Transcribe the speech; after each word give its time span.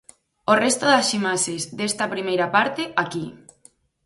O 0.51 0.53
resto 0.63 0.83
das 0.93 1.09
imaxes 1.19 1.61
desta 1.77 2.11
primeira 2.13 2.47
parte, 2.55 2.83
aquí. 3.03 3.25